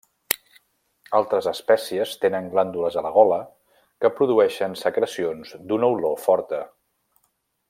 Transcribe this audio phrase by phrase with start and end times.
[1.17, 3.39] Altres espècies tenen glàndules a la gola
[4.05, 6.69] que produeixen secrecions d'una olor forta.